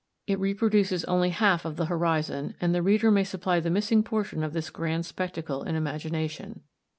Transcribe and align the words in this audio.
It 0.25 0.39
reproduces 0.39 1.05
only 1.05 1.29
half 1.29 1.63
of 1.63 1.75
the 1.75 1.85
horizon, 1.85 2.55
and 2.59 2.73
the 2.73 2.81
reader 2.81 3.11
may 3.11 3.23
supply 3.23 3.59
the 3.59 3.69
missing 3.69 4.01
portion 4.01 4.41
of 4.43 4.51
this 4.53 4.71
grand 4.71 5.05
spectacle 5.05 5.61
in 5.61 5.75
imagination. 5.75 6.63